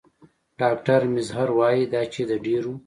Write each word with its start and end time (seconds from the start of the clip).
ډاکټر 0.59 1.01
میزهر 1.13 1.49
وايي 1.59 1.85
دا 1.93 2.01
چې 2.13 2.21
د 2.29 2.31
ډېرو 2.45 2.73